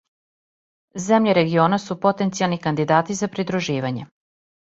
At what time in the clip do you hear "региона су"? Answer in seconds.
1.37-1.97